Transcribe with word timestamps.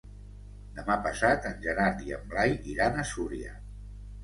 Demà 0.77 0.95
passat 1.07 1.45
en 1.51 1.61
Gerard 1.67 2.03
i 2.07 2.17
en 2.19 2.25
Blai 2.33 2.59
iran 2.75 3.01
a 3.03 3.07
Súria. 3.13 3.57